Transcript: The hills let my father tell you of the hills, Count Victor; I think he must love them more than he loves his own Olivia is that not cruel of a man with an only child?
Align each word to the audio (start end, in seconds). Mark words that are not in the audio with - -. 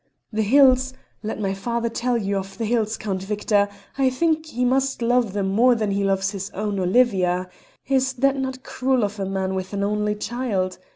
The 0.33 0.41
hills 0.41 0.95
let 1.21 1.39
my 1.39 1.53
father 1.53 1.87
tell 1.87 2.17
you 2.17 2.37
of 2.39 2.57
the 2.57 2.65
hills, 2.65 2.97
Count 2.97 3.21
Victor; 3.21 3.69
I 3.99 4.09
think 4.09 4.47
he 4.47 4.65
must 4.65 5.03
love 5.03 5.33
them 5.33 5.49
more 5.49 5.75
than 5.75 5.91
he 5.91 6.03
loves 6.03 6.31
his 6.31 6.49
own 6.55 6.79
Olivia 6.79 7.47
is 7.85 8.13
that 8.13 8.35
not 8.35 8.63
cruel 8.63 9.03
of 9.03 9.19
a 9.19 9.27
man 9.27 9.53
with 9.53 9.73
an 9.73 9.83
only 9.83 10.15
child? 10.15 10.79